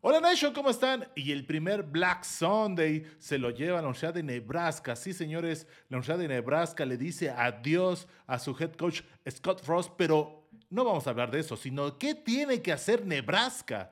Hola 0.00 0.20
Nation, 0.20 0.54
¿cómo 0.54 0.70
están? 0.70 1.08
Y 1.16 1.32
el 1.32 1.44
primer 1.44 1.82
Black 1.82 2.22
Sunday 2.22 3.04
se 3.18 3.36
lo 3.36 3.50
lleva 3.50 3.78
la 3.78 3.88
Universidad 3.88 4.14
de 4.14 4.22
Nebraska. 4.22 4.94
Sí, 4.94 5.12
señores, 5.12 5.66
la 5.88 5.96
Universidad 5.96 6.18
de 6.18 6.28
Nebraska 6.28 6.86
le 6.86 6.96
dice 6.96 7.30
adiós 7.30 8.06
a 8.28 8.38
su 8.38 8.56
head 8.60 8.74
coach 8.74 9.00
Scott 9.28 9.60
Frost, 9.60 9.94
pero 9.96 10.48
no 10.70 10.84
vamos 10.84 11.04
a 11.08 11.10
hablar 11.10 11.32
de 11.32 11.40
eso, 11.40 11.56
sino 11.56 11.98
qué 11.98 12.14
tiene 12.14 12.62
que 12.62 12.70
hacer 12.70 13.04
Nebraska 13.04 13.90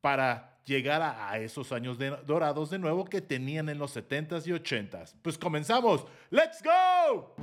para 0.00 0.60
llegar 0.64 1.02
a, 1.02 1.36
esos 1.40 1.72
años 1.72 1.98
dorados 2.24 2.70
de 2.70 2.78
nuevo 2.78 3.04
que 3.04 3.20
tenían 3.20 3.68
en 3.68 3.78
los 3.78 3.96
70s 3.96 4.46
y 4.46 4.52
80s. 4.52 5.14
Pues 5.22 5.36
comenzamos. 5.36 6.06
¡Let's 6.30 6.62
go! 6.62 7.34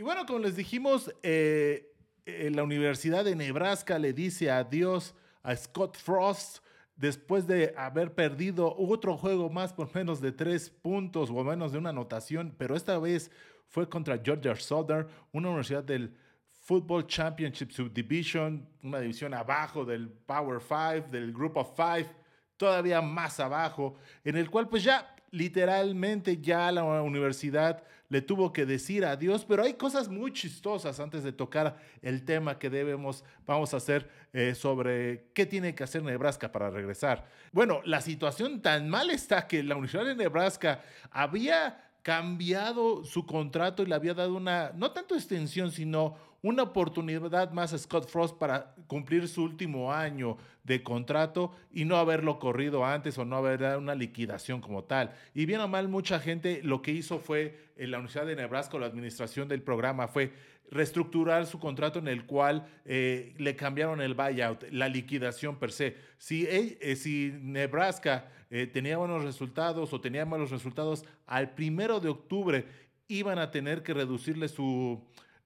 Y 0.00 0.02
bueno, 0.02 0.24
como 0.24 0.38
les 0.38 0.56
dijimos, 0.56 1.14
eh, 1.22 1.92
eh, 2.24 2.50
la 2.54 2.62
Universidad 2.62 3.22
de 3.22 3.36
Nebraska 3.36 3.98
le 3.98 4.14
dice 4.14 4.50
adiós 4.50 5.14
a 5.42 5.54
Scott 5.54 5.98
Frost 5.98 6.64
después 6.96 7.46
de 7.46 7.74
haber 7.76 8.14
perdido 8.14 8.74
otro 8.78 9.18
juego 9.18 9.50
más 9.50 9.74
por 9.74 9.94
menos 9.94 10.22
de 10.22 10.32
tres 10.32 10.70
puntos 10.70 11.28
o 11.28 11.44
menos 11.44 11.72
de 11.72 11.76
una 11.76 11.90
anotación, 11.90 12.54
pero 12.56 12.76
esta 12.76 12.98
vez 12.98 13.30
fue 13.68 13.90
contra 13.90 14.18
Georgia 14.24 14.56
Southern, 14.56 15.06
una 15.32 15.48
universidad 15.48 15.84
del 15.84 16.16
Football 16.62 17.06
Championship 17.06 17.70
Subdivision, 17.70 18.66
una 18.82 19.00
división 19.00 19.34
abajo 19.34 19.84
del 19.84 20.08
Power 20.08 20.62
Five, 20.62 21.08
del 21.10 21.30
Group 21.30 21.58
of 21.58 21.76
Five, 21.76 22.08
todavía 22.56 23.02
más 23.02 23.38
abajo, 23.38 23.96
en 24.24 24.38
el 24.38 24.48
cual 24.48 24.66
pues 24.66 24.82
ya 24.82 25.14
literalmente 25.30 26.38
ya 26.40 26.72
la 26.72 27.02
universidad 27.02 27.84
le 28.10 28.20
tuvo 28.20 28.52
que 28.52 28.66
decir 28.66 29.04
adiós, 29.04 29.46
pero 29.48 29.62
hay 29.62 29.74
cosas 29.74 30.08
muy 30.08 30.32
chistosas 30.32 31.00
antes 31.00 31.22
de 31.22 31.32
tocar 31.32 31.76
el 32.02 32.24
tema 32.24 32.58
que 32.58 32.68
debemos, 32.68 33.24
vamos 33.46 33.72
a 33.72 33.78
hacer 33.78 34.10
eh, 34.32 34.54
sobre 34.54 35.30
qué 35.32 35.46
tiene 35.46 35.74
que 35.74 35.84
hacer 35.84 36.02
Nebraska 36.02 36.52
para 36.52 36.70
regresar. 36.70 37.26
Bueno, 37.52 37.80
la 37.84 38.00
situación 38.00 38.60
tan 38.60 38.88
mal 38.90 39.10
está 39.10 39.46
que 39.46 39.62
la 39.62 39.76
Universidad 39.76 40.04
de 40.04 40.16
Nebraska 40.16 40.82
había 41.10 41.89
cambiado 42.02 43.04
su 43.04 43.26
contrato 43.26 43.82
y 43.82 43.86
le 43.86 43.94
había 43.94 44.14
dado 44.14 44.34
una, 44.34 44.72
no 44.74 44.92
tanto 44.92 45.14
extensión, 45.14 45.70
sino 45.70 46.16
una 46.42 46.62
oportunidad 46.62 47.50
más 47.52 47.72
a 47.72 47.78
Scott 47.78 48.08
Frost 48.08 48.38
para 48.38 48.74
cumplir 48.86 49.28
su 49.28 49.42
último 49.42 49.92
año 49.92 50.38
de 50.64 50.82
contrato 50.82 51.52
y 51.72 51.84
no 51.84 51.96
haberlo 51.96 52.38
corrido 52.38 52.84
antes 52.84 53.18
o 53.18 53.24
no 53.24 53.36
haber 53.36 53.60
dado 53.60 53.78
una 53.78 53.94
liquidación 53.94 54.60
como 54.60 54.84
tal. 54.84 55.14
Y 55.34 55.44
bien 55.44 55.60
o 55.60 55.68
mal, 55.68 55.88
mucha 55.88 56.18
gente 56.18 56.60
lo 56.62 56.80
que 56.80 56.92
hizo 56.92 57.18
fue, 57.18 57.70
en 57.76 57.90
la 57.90 57.98
Universidad 57.98 58.26
de 58.26 58.36
Nebraska, 58.36 58.78
la 58.78 58.86
administración 58.86 59.48
del 59.48 59.62
programa 59.62 60.08
fue 60.08 60.32
reestructurar 60.70 61.46
su 61.46 61.58
contrato 61.58 61.98
en 61.98 62.08
el 62.08 62.24
cual 62.26 62.66
eh, 62.84 63.34
le 63.38 63.56
cambiaron 63.56 64.00
el 64.00 64.14
buyout, 64.14 64.64
la 64.70 64.88
liquidación 64.88 65.58
per 65.58 65.72
se. 65.72 65.96
Si, 66.18 66.46
eh, 66.46 66.96
si 66.96 67.32
Nebraska 67.40 68.28
eh, 68.50 68.66
tenía 68.66 68.96
buenos 68.96 69.24
resultados 69.24 69.92
o 69.92 70.00
tenía 70.00 70.24
malos 70.24 70.50
resultados, 70.50 71.04
al 71.26 71.54
primero 71.54 72.00
de 72.00 72.08
octubre 72.08 72.66
iban 73.08 73.38
a 73.38 73.50
tener 73.50 73.82
que 73.82 73.94
reducirle 73.94 74.48
su, 74.48 75.02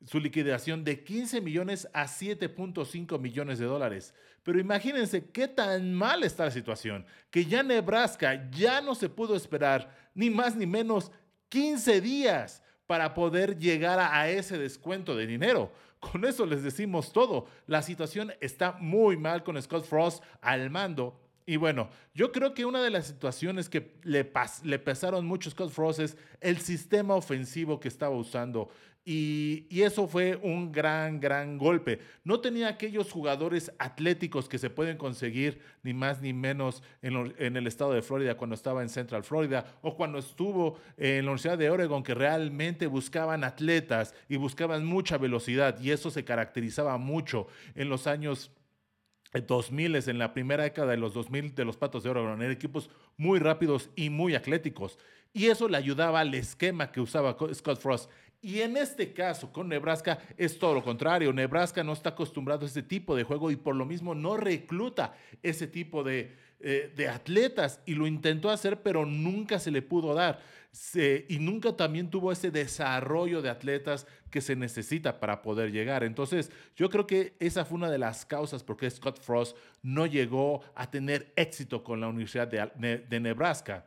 su 0.07 0.21
liquidación 0.21 0.85
de 0.85 1.03
15 1.03 1.41
millones 1.41 1.89
a 1.95 2.05
7.5 2.05 3.19
millones 3.19 3.59
de 3.59 3.67
dólares. 3.67 4.15
Pero 4.43 4.61
imagínense 4.61 5.31
qué 5.31 5.49
tan 5.49 5.95
mal 5.95 6.23
está 6.23 6.45
la 6.45 6.51
situación, 6.51 7.07
que 7.31 7.47
ya 7.47 7.63
Nebraska 7.63 8.51
ya 8.51 8.83
no 8.83 8.95
se 8.95 9.09
pudo 9.09 9.35
esperar 9.35 9.97
ni 10.15 10.29
más 10.29 10.55
ni 10.55 10.67
menos 10.67 11.11
15 11.49 12.03
días 12.03 12.63
para 12.87 13.15
poder 13.15 13.59
llegar 13.59 13.99
a, 13.99 14.29
ese 14.29 14.59
descuento 14.59 15.17
de 15.17 15.27
dinero. 15.27 15.71
Con 16.01 16.25
eso 16.25 16.45
les 16.45 16.63
decimos 16.63 17.13
todo. 17.13 17.47
La 17.67 17.83
situación 17.83 18.33
está 18.41 18.73
muy 18.73 19.17
mal 19.17 19.43
con 19.43 19.61
Scott 19.61 19.87
Frost 19.87 20.23
al 20.41 20.71
mando 20.71 21.24
y 21.47 21.57
bueno, 21.57 21.91
yo 22.15 22.33
creo 22.33 22.55
que 22.55 22.65
una 22.65 22.83
de 22.83 22.91
las 22.91 23.07
situaciones 23.07 23.69
que 23.69 23.97
le, 24.03 24.31
le 24.63 24.79
pesaron 24.79 25.27
mucho 25.27 25.51
a 25.51 25.53
Scott 25.53 25.71
Frost 25.71 26.01
es 26.01 26.17
el 26.41 26.59
sistema 26.59 27.15
ofensivo 27.15 27.81
que 27.81 27.89
estaba 27.89 28.17
usando. 28.17 28.71
Y, 29.07 29.67
eso 29.83 30.09
fue 30.09 30.37
un 30.37 30.73
gran, 30.73 31.21
gran 31.21 31.59
golpe. 31.59 31.99
No 32.25 32.41
tenía 32.41 32.69
aquellos 32.69 33.13
jugadores 33.13 33.71
atléticos 33.79 34.49
que 34.49 34.57
se 34.57 34.71
pueden 34.71 34.97
conseguir 34.97 35.61
ni 35.83 35.93
más 35.93 36.23
ni 36.23 36.33
menos 36.33 36.83
en, 37.03 37.35
en, 37.39 37.57
el 37.59 37.67
estado 37.67 37.93
de 37.93 38.01
Florida 38.01 38.39
cuando 38.39 38.55
estaba 38.55 38.81
en 38.81 38.89
Central 38.89 39.23
Florida 39.23 39.67
o 39.83 39.95
cuando 39.95 40.17
estuvo 40.17 40.79
en 40.97 41.27
la 41.27 41.33
Universidad 41.33 41.59
de 41.59 41.69
Oregon, 41.69 42.03
que 42.03 42.15
realmente 42.15 42.87
buscaban 42.87 43.45
atletas 43.45 44.15
y 44.27 44.37
buscaban 44.37 44.87
mucha 44.87 45.19
velocidad. 45.19 45.79
Y 45.83 45.91
eso 45.91 46.11
se 46.11 46.25
caracterizaba 46.25 46.97
mucho 46.97 47.47
en 47.75 47.91
los 47.91 48.07
años 48.07 48.51
2000 49.41 49.97
en 50.09 50.19
la 50.19 50.33
primera 50.33 50.65
década 50.65 50.93
de 50.93 50.97
los 50.97 51.15
2000 51.15 51.55
de 51.55 51.65
los 51.65 51.77
Patos 51.77 52.03
de 52.03 52.11
Oro, 52.11 52.23
eran 52.23 52.43
equipos 52.51 52.91
muy 53.17 53.39
rápidos 53.39 53.91
y 53.97 54.11
muy 54.11 54.35
atléticos. 54.35 54.99
Y 55.33 55.47
eso 55.47 55.69
le 55.69 55.77
ayudaba 55.77 56.21
al 56.21 56.35
esquema 56.35 56.93
que 56.93 57.01
usaba 57.01 57.37
Scott 57.53 57.81
Frost. 57.81 58.11
Y 58.41 58.61
en 58.61 58.77
este 58.77 59.13
caso, 59.13 59.51
con 59.53 59.69
Nebraska, 59.69 60.19
es 60.37 60.59
todo 60.59 60.75
lo 60.75 60.85
contrario. 60.85 61.33
Nebraska 61.33 61.83
no 61.83 61.95
está 61.95 62.11
acostumbrado 62.11 62.65
a 62.65 62.69
ese 62.69 62.83
tipo 62.83 63.17
de 63.17 63.25
juego 63.25 63.51
y 63.51 63.57
por 63.57 63.75
lo 63.75 63.87
mismo 63.87 64.15
no 64.15 64.37
recluta 64.37 65.15
ese 65.43 65.67
tipo 65.67 66.05
de, 66.05 66.37
eh, 66.61 66.93
de 66.95 67.09
atletas. 67.09 67.81
Y 67.87 67.95
lo 67.95 68.07
intentó 68.07 68.51
hacer, 68.51 68.83
pero 68.83 69.07
nunca 69.07 69.59
se 69.59 69.71
le 69.71 69.83
pudo 69.83 70.15
dar 70.15 70.41
y 71.29 71.39
nunca 71.39 71.77
también 71.77 72.11
tuvo 72.11 72.33
ese 72.33 72.51
desarrollo 72.51 73.43
de 73.43 73.49
atletas 73.49 74.07
que 74.31 74.41
se 74.41 74.57
necesita 74.57 75.21
para 75.21 75.41
poder 75.41 75.71
llegar. 75.71 76.03
Entonces, 76.03 76.51
yo 76.75 76.91
creo 76.91 77.07
que 77.07 77.37
esa 77.39 77.65
fue 77.65 77.77
una 77.77 77.91
de 77.91 77.99
las 77.99 78.27
causas 78.27 78.65
por 78.65 78.77
qué 78.77 78.91
Scott 78.91 79.21
Frost 79.21 79.57
no 79.83 80.07
llegó 80.07 80.63
a 80.75 80.91
tener 80.91 81.33
éxito 81.37 81.85
con 81.85 82.01
la 82.01 82.09
Universidad 82.09 82.49
de, 82.49 83.21
Nebraska. 83.21 83.87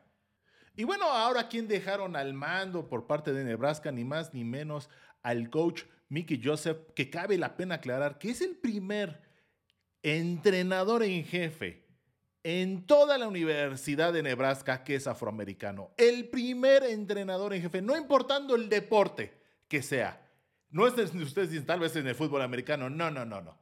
Y 0.78 0.86
bueno, 0.86 1.06
ahora 1.06 1.50
quién 1.50 1.68
dejaron 1.68 2.16
al 2.16 2.34
mando 2.34 2.88
por 2.88 3.06
parte 3.06 3.34
de 3.34 3.44
Nebraska, 3.44 3.92
ni 3.92 4.06
más 4.06 4.34
ni 4.34 4.46
menos 4.46 4.90
al 5.24 5.50
coach 5.50 5.84
Mickey 6.08 6.40
Joseph, 6.42 6.78
que 6.96 7.10
cabe 7.10 7.38
la 7.38 7.58
pena 7.58 7.76
aclarar 7.76 8.18
que 8.18 8.30
es 8.30 8.40
el 8.40 8.56
primer 8.56 9.22
entrenador 10.04 11.04
en 11.04 11.26
jefe 11.26 11.87
en 12.44 12.86
toda 12.86 13.18
la 13.18 13.28
Universidad 13.28 14.14
de 14.14 14.24
Nebraska 14.24 14.84
que 14.84 14.96
es 14.96 15.08
afroamericano. 15.08 15.92
El 15.98 16.30
primer 16.30 16.84
entrenador 16.84 17.54
en 17.54 17.62
jefe, 17.62 17.82
no 17.82 17.98
importando 17.98 18.56
el 18.56 18.70
deporte 18.70 19.34
que 19.68 19.82
sea. 19.82 20.26
No 20.70 20.88
es 20.88 20.94
ustedes 21.14 21.52
dicen 21.52 21.66
tal 21.66 21.80
vez 21.80 21.96
en 21.96 22.08
el 22.08 22.16
fútbol 22.16 22.42
americano, 22.42 22.90
no, 22.90 23.12
no, 23.12 23.26
no, 23.26 23.42
no. 23.42 23.58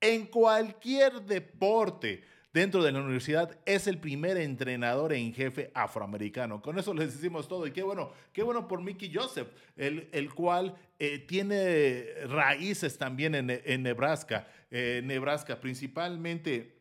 En 0.00 0.26
cualquier 0.26 1.22
deporte 1.22 2.22
dentro 2.52 2.82
de 2.82 2.92
la 2.92 3.00
universidad 3.00 3.58
es 3.66 3.86
el 3.86 3.98
primer 3.98 4.36
entrenador 4.36 5.12
en 5.12 5.34
jefe 5.34 5.70
afroamericano. 5.74 6.62
Con 6.62 6.78
eso 6.78 6.94
les 6.94 7.14
decimos 7.14 7.48
todo 7.48 7.66
y 7.66 7.72
qué 7.72 7.82
bueno, 7.82 8.12
qué 8.32 8.42
bueno 8.42 8.66
por 8.68 8.82
Mickey 8.82 9.12
Joseph, 9.12 9.48
el, 9.76 10.08
el 10.12 10.32
cual 10.32 10.76
eh, 10.98 11.18
tiene 11.18 12.06
raíces 12.26 12.98
también 12.98 13.34
en, 13.34 13.82
Nebraska. 13.82 14.48
Eh, 14.70 15.00
Nebraska 15.04 15.60
principalmente 15.60 16.77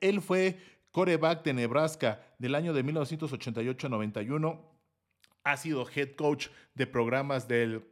él 0.00 0.20
fue 0.20 0.58
coreback 0.90 1.44
de 1.44 1.54
Nebraska 1.54 2.20
del 2.38 2.54
año 2.54 2.72
de 2.72 2.82
1988 2.82 3.88
91. 3.88 4.70
Ha 5.44 5.56
sido 5.56 5.86
head 5.94 6.14
coach 6.16 6.48
de 6.74 6.86
programas 6.86 7.48
del, 7.48 7.84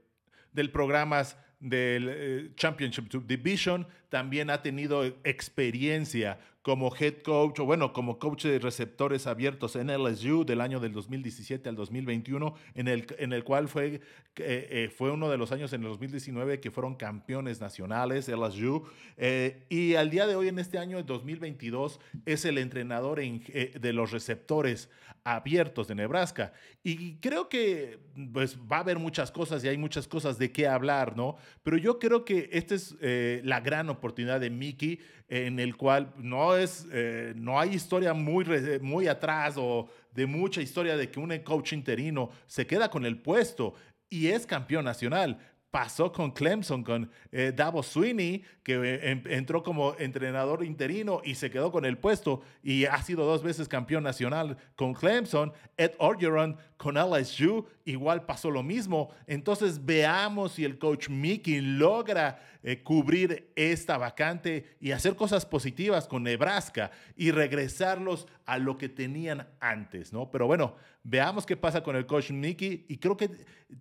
del 0.53 0.71
programas 0.71 1.37
del 1.61 2.09
eh, 2.11 2.53
Championship 2.57 3.11
Division. 3.27 3.87
También 4.09 4.51
ha 4.51 4.63
tenido 4.63 5.05
experiencia 5.25 6.39
como 6.69 6.95
head 6.95 7.23
coach, 7.23 7.61
o 7.61 7.65
bueno, 7.65 7.95
como 7.95 8.19
coach 8.19 8.45
de 8.45 8.59
receptores 8.59 9.27
abiertos 9.27 9.75
en 9.75 9.89
LSU 9.89 10.45
del 10.45 10.61
año 10.61 10.81
del 10.81 10.93
2017 10.93 11.67
al 11.67 11.77
2021, 11.77 12.55
en 12.75 12.89
el, 12.89 13.07
en 13.19 13.33
el 13.33 13.43
cual 13.43 13.69
fue, 13.69 13.95
eh, 13.95 14.01
eh, 14.37 14.93
fue 14.95 15.11
uno 15.11 15.31
de 15.31 15.39
los 15.39 15.51
años 15.51 15.73
en 15.73 15.83
el 15.83 15.89
2019 15.89 16.61
que 16.61 16.71
fueron 16.71 16.97
campeones 16.97 17.63
nacionales, 17.63 18.29
LSU. 18.29 18.87
Eh, 19.17 19.65
y 19.71 19.95
al 19.95 20.11
día 20.11 20.27
de 20.27 20.37
hoy, 20.37 20.49
en 20.49 20.59
este 20.59 20.77
año 20.77 20.99
de 20.99 21.05
2022, 21.05 22.01
es 22.27 22.45
el 22.45 22.59
entrenador 22.59 23.19
de 23.19 23.93
los 23.95 24.11
receptores 24.11 24.91
abiertos 25.25 25.89
de 25.89 25.95
Nebraska. 25.95 26.53
Y 26.83 27.17
creo 27.17 27.49
que 27.49 27.99
pues, 28.33 28.59
va 28.59 28.77
a 28.77 28.81
haber 28.81 28.99
muchas 28.99 29.31
cosas 29.31 29.65
y 29.65 29.69
hay 29.69 29.79
muchas 29.79 30.07
cosas 30.07 30.39
de 30.39 30.53
qué 30.53 30.67
hablar, 30.67 31.17
¿no? 31.17 31.37
Pero 31.63 31.79
yo 31.79 31.99
creo 31.99 32.27
que 32.27 32.51
esta 32.53 32.75
es 32.75 32.95
la 33.01 33.61
gran 33.61 33.89
oportunidad 33.89 33.98
de 34.39 34.51
Mickey 34.51 34.99
en 35.29 35.59
el 35.59 35.77
cual 35.77 36.13
no, 36.17 36.57
es, 36.57 36.87
eh, 36.93 37.35
no 37.37 37.61
hay 37.61 37.75
historia 37.75 38.15
muy, 38.15 38.45
muy 38.81 39.09
atrás 39.09 39.55
o 39.57 39.89
de 40.13 40.27
mucha 40.27 40.63
historia 40.63 40.97
de 40.97 41.11
que 41.11 41.21
un 41.21 41.37
coach 41.41 41.73
interino 41.73 42.31
se 42.47 42.67
queda 42.67 42.91
con 42.91 43.05
el 43.05 43.19
puesto 43.19 43.75
y 44.09 44.29
es 44.29 44.47
campeón 44.47 44.85
nacional. 44.85 45.39
Pasó 45.71 46.13
con 46.13 46.31
Clemson, 46.31 46.83
con 46.83 47.11
eh, 47.31 47.53
Davos 47.55 47.89
Sweeney, 47.89 48.43
que 48.63 48.81
eh, 48.83 49.23
entró 49.27 49.63
como 49.63 49.95
entrenador 49.99 50.65
interino 50.65 51.21
y 51.25 51.35
se 51.35 51.51
quedó 51.51 51.71
con 51.71 51.85
el 51.85 51.99
puesto 51.99 52.43
y 52.63 52.87
ha 52.87 53.03
sido 53.03 53.25
dos 53.25 53.43
veces 53.43 53.69
campeón 53.69 54.03
nacional 54.05 54.57
con 54.77 54.95
Clemson. 54.95 55.53
Ed 55.77 55.93
Orgeron 55.99 56.57
con 56.79 56.95
LSU, 56.95 57.67
igual 57.85 58.25
pasó 58.25 58.51
lo 58.51 58.63
mismo. 58.63 59.11
Entonces 59.27 59.85
veamos 59.85 60.53
si 60.53 60.65
el 60.65 60.79
coach 60.79 61.09
Mickey 61.09 61.61
logra 61.61 62.41
eh, 62.63 62.83
cubrir 62.83 63.53
esta 63.57 63.99
vacante 63.99 64.77
y 64.81 64.93
hacer 64.93 65.17
cosas 65.17 65.45
positivas 65.45 66.07
con 66.07 66.23
Nebraska 66.23 66.91
y 67.17 67.31
regresarlos 67.31 68.27
a 68.47 68.59
lo 68.59 68.79
que 68.79 68.89
tenían 68.89 69.47
antes, 69.61 70.13
¿no? 70.13 70.31
Pero 70.31 70.47
bueno, 70.47 70.77
veamos 71.03 71.47
qué 71.47 71.57
pasa 71.57 71.83
con 71.83 71.97
el 71.97 72.07
coach 72.07 72.31
Mickey 72.31 72.85
y 72.89 72.99
creo 72.99 73.17
que 73.17 73.31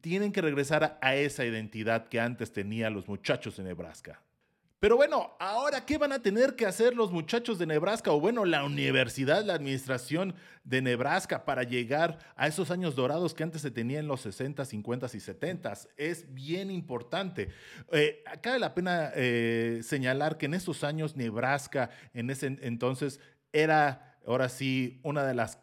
tienen 0.02 0.32
que 0.32 0.42
regresar 0.42 0.98
a 1.02 1.16
esa 1.16 1.46
identidad 1.46 1.77
que 2.10 2.20
antes 2.20 2.52
tenían 2.52 2.94
los 2.94 3.08
muchachos 3.08 3.58
de 3.58 3.64
Nebraska. 3.64 4.22
Pero 4.80 4.96
bueno, 4.96 5.36
ahora, 5.40 5.88
¿qué 5.88 5.98
van 5.98 6.12
a 6.12 6.22
tener 6.22 6.56
que 6.56 6.68
hacer 6.68 6.96
los 6.96 7.12
muchachos 7.12 7.58
de 7.58 7.66
Nebraska 7.66 8.12
o 8.12 8.20
bueno, 8.20 8.46
la 8.46 8.64
universidad, 8.64 9.44
la 9.44 9.56
administración 9.56 10.36
de 10.64 10.84
Nebraska 10.84 11.46
para 11.46 11.64
llegar 11.64 12.20
a 12.36 12.48
esos 12.48 12.70
años 12.70 12.96
dorados 12.96 13.34
que 13.34 13.42
antes 13.42 13.64
se 13.64 13.72
tenían 13.72 14.02
en 14.02 14.08
los 14.08 14.22
60, 14.22 14.64
50 14.64 15.08
y 15.14 15.20
70? 15.20 15.74
Es 15.98 16.32
bien 16.32 16.70
importante. 16.70 17.50
Eh, 17.92 18.24
cabe 18.42 18.60
la 18.60 18.76
pena 18.76 19.12
eh, 19.16 19.80
señalar 19.82 20.38
que 20.38 20.46
en 20.46 20.54
esos 20.54 20.84
años 20.84 21.16
Nebraska, 21.16 21.90
en 22.14 22.30
ese 22.30 22.60
entonces, 22.62 23.20
era 23.52 24.20
ahora 24.28 24.48
sí 24.48 25.00
una 25.02 25.26
de 25.26 25.34
las 25.34 25.58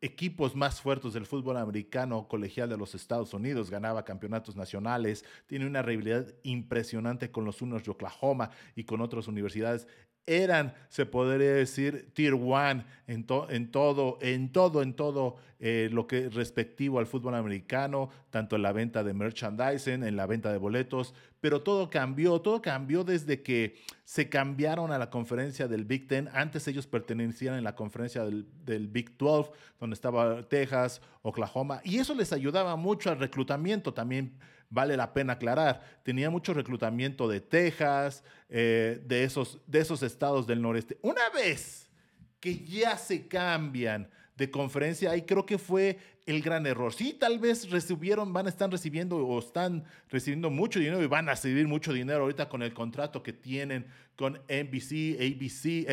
equipos 0.00 0.56
más 0.56 0.80
fuertes 0.80 1.12
del 1.12 1.26
fútbol 1.26 1.58
americano 1.58 2.26
colegial 2.26 2.68
de 2.68 2.76
los 2.76 2.94
Estados 2.94 3.34
Unidos, 3.34 3.70
ganaba 3.70 4.04
campeonatos 4.04 4.56
nacionales, 4.56 5.24
tiene 5.46 5.66
una 5.66 5.82
rivalidad 5.82 6.26
impresionante 6.42 7.30
con 7.30 7.44
los 7.44 7.60
unos 7.60 7.84
de 7.84 7.90
Oklahoma 7.90 8.50
y 8.74 8.84
con 8.84 9.00
otras 9.00 9.28
universidades 9.28 9.86
eran, 10.30 10.74
se 10.88 11.06
podría 11.06 11.52
decir, 11.52 12.10
tier 12.14 12.34
one 12.34 12.84
en, 13.06 13.26
en 13.48 13.70
todo, 13.70 14.18
en 14.20 14.52
todo, 14.52 14.82
en 14.82 14.94
todo 14.94 15.36
eh, 15.58 15.90
lo 15.92 16.06
que 16.06 16.26
es 16.26 16.34
respectivo 16.34 16.98
al 16.98 17.06
fútbol 17.06 17.34
americano, 17.34 18.08
tanto 18.30 18.56
en 18.56 18.62
la 18.62 18.72
venta 18.72 19.04
de 19.04 19.12
merchandising, 19.12 20.04
en 20.04 20.16
la 20.16 20.26
venta 20.26 20.50
de 20.50 20.58
boletos, 20.58 21.14
pero 21.40 21.62
todo 21.62 21.90
cambió, 21.90 22.40
todo 22.40 22.62
cambió 22.62 23.04
desde 23.04 23.42
que 23.42 23.76
se 24.04 24.28
cambiaron 24.28 24.92
a 24.92 24.98
la 24.98 25.10
conferencia 25.10 25.68
del 25.68 25.84
Big 25.84 26.08
Ten. 26.08 26.28
Antes 26.32 26.66
ellos 26.68 26.86
pertenecían 26.86 27.56
en 27.56 27.64
la 27.64 27.74
conferencia 27.74 28.24
del, 28.24 28.46
del 28.64 28.88
Big 28.88 29.18
12, 29.18 29.50
donde 29.78 29.94
estaba 29.94 30.42
Texas, 30.44 31.02
Oklahoma, 31.22 31.80
y 31.84 31.98
eso 31.98 32.14
les 32.14 32.32
ayudaba 32.32 32.76
mucho 32.76 33.10
al 33.10 33.18
reclutamiento 33.18 33.92
también 33.92 34.32
vale 34.70 34.96
la 34.96 35.12
pena 35.12 35.34
aclarar. 35.34 36.00
Tenía 36.02 36.30
mucho 36.30 36.54
reclutamiento 36.54 37.28
de 37.28 37.40
Texas, 37.40 38.24
eh, 38.48 39.02
de, 39.04 39.24
esos, 39.24 39.58
de 39.66 39.80
esos 39.80 40.02
estados 40.02 40.46
del 40.46 40.62
noreste. 40.62 40.98
Una 41.02 41.28
vez 41.34 41.90
que 42.38 42.64
ya 42.64 42.96
se 42.96 43.28
cambian 43.28 44.08
de 44.36 44.50
conferencia, 44.50 45.10
ahí 45.10 45.22
creo 45.22 45.44
que 45.44 45.58
fue 45.58 45.98
el 46.24 46.40
gran 46.40 46.64
error. 46.66 46.94
Sí, 46.94 47.12
tal 47.18 47.38
vez 47.38 47.68
recibieron, 47.70 48.32
van 48.32 48.46
a 48.46 48.48
estar 48.48 48.70
recibiendo 48.70 49.16
o 49.16 49.38
están 49.38 49.84
recibiendo 50.08 50.48
mucho 50.48 50.78
dinero 50.78 51.02
y 51.02 51.06
van 51.06 51.28
a 51.28 51.32
recibir 51.32 51.66
mucho 51.66 51.92
dinero 51.92 52.22
ahorita 52.22 52.48
con 52.48 52.62
el 52.62 52.72
contrato 52.72 53.22
que 53.22 53.34
tienen 53.34 53.86
con 54.16 54.34
NBC, 54.48 55.18
ABC, 55.20 55.86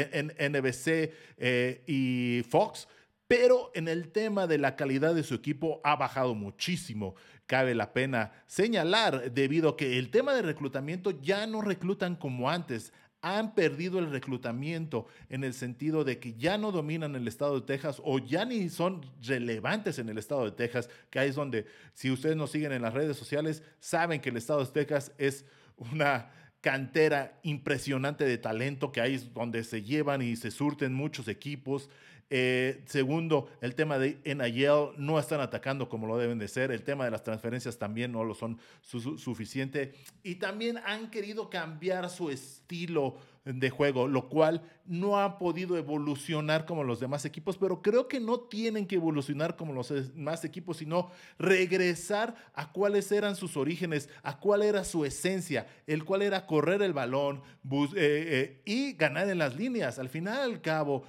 NBC 0.50 1.12
eh, 1.38 1.83
y 1.88 2.44
Fox. 2.50 2.88
Pero 3.27 3.71
en 3.73 3.89
el 3.89 4.09
tema 4.09 4.47
de 4.47 4.57
la 4.57 4.77
calidad 4.77 5.13
de 5.13 5.23
su 5.23 5.35
equipo 5.35 5.81
ha 5.83 5.97
bajado 5.97 6.33
muchísimo 6.33 7.15
cabe 7.47 7.73
la 7.73 7.94
pena 7.94 8.33
señalar 8.45 9.31
debido 9.31 9.69
a 9.69 9.77
que 9.77 9.97
el 9.97 10.11
tema 10.11 10.33
de 10.33 10.44
reclutamiento 10.44 11.11
ya 11.21 11.47
no 11.47 11.61
reclutan 11.61 12.15
como 12.15 12.49
antes. 12.49 12.94
Han 13.21 13.55
perdido 13.55 13.97
el 13.97 14.11
reclutamiento 14.11 15.07
en 15.29 15.44
el 15.44 15.53
sentido 15.53 16.03
de 16.03 16.19
que 16.19 16.35
ya 16.35 16.57
no 16.57 16.71
dominan 16.71 17.15
el 17.15 17.27
estado 17.27 17.59
de 17.59 17.65
Texas 17.65 17.99
o 18.03 18.19
ya 18.19 18.45
ni 18.45 18.69
son 18.69 19.01
relevantes 19.23 19.97
en 19.97 20.09
el 20.09 20.19
estado 20.19 20.45
de 20.45 20.51
Texas, 20.51 20.88
que 21.09 21.17
ahí 21.17 21.29
es 21.29 21.35
donde, 21.35 21.65
si 21.94 22.11
ustedes 22.11 22.35
nos 22.35 22.51
siguen 22.51 22.73
en 22.73 22.83
las 22.83 22.94
redes 22.94 23.17
sociales, 23.17 23.63
saben 23.79 24.21
que 24.21 24.29
el 24.29 24.38
estado 24.38 24.63
de 24.63 24.71
Texas 24.71 25.13
es 25.17 25.45
una 25.77 26.29
cantera 26.61 27.39
impresionante 27.44 28.25
de 28.25 28.38
talento, 28.38 28.91
que 28.91 29.01
ahí 29.01 29.15
es 29.15 29.33
donde 29.33 29.63
se 29.63 29.83
llevan 29.83 30.21
y 30.21 30.35
se 30.35 30.51
surten 30.51 30.94
muchos 30.94 31.27
equipos. 31.27 31.89
Eh, 32.29 32.83
segundo, 32.85 33.50
el 33.62 33.75
tema 33.75 33.97
de 33.97 34.19
NIL 34.25 34.97
no 34.97 35.18
están 35.19 35.39
atacando 35.39 35.88
como 35.88 36.07
lo 36.07 36.18
deben 36.18 36.39
de 36.39 36.47
ser. 36.47 36.71
El 36.71 36.83
tema 36.83 37.06
de 37.06 37.12
las 37.12 37.24
transferencias 37.24 37.77
también 37.77 38.12
no 38.12 38.24
lo 38.24 38.33
son 38.33 38.59
suficiente. 38.81 39.94
Y 40.24 40.35
también 40.35 40.77
han 40.85 41.09
querido 41.09 41.50
cambiar 41.50 42.09
su 42.09 42.29
estilo 42.29 43.18
de 43.53 43.69
juego, 43.69 44.07
lo 44.07 44.27
cual 44.27 44.62
no 44.85 45.19
ha 45.19 45.38
podido 45.38 45.77
evolucionar 45.77 46.65
como 46.65 46.83
los 46.83 47.00
demás 47.00 47.24
equipos, 47.24 47.57
pero 47.57 47.81
creo 47.81 48.07
que 48.07 48.19
no 48.19 48.41
tienen 48.41 48.85
que 48.85 48.95
evolucionar 48.95 49.56
como 49.56 49.73
los 49.73 49.89
demás 49.89 50.44
equipos, 50.44 50.77
sino 50.77 51.12
regresar 51.39 52.35
a 52.53 52.71
cuáles 52.71 53.09
eran 53.12 53.38
sus 53.38 53.56
orígenes, 53.56 54.09
a 54.23 54.38
cuál 54.39 54.63
era 54.63 54.83
su 54.83 55.06
esencia, 55.06 55.68
el 55.88 56.03
cual 56.03 56.23
era 56.23 56.45
correr 56.45 56.81
el 56.81 56.94
balón 56.94 57.41
eh, 57.71 57.95
eh, 57.95 58.62
y 58.65 58.94
ganar 58.94 59.30
en 59.30 59.38
las 59.38 59.56
líneas. 59.56 59.97
Al 59.97 60.09
final, 60.09 60.41
al 60.41 60.62
cabo, 60.62 61.06